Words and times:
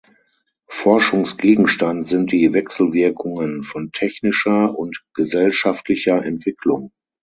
Forschungsgegenstand 0.71 2.07
sind 2.07 2.31
die 2.31 2.53
Wechselwirkungen 2.53 3.61
von 3.61 3.91
technischer 3.91 4.75
und 4.75 5.05
gesellschaftlicher 5.13 6.25
Entwicklung. 6.25 6.89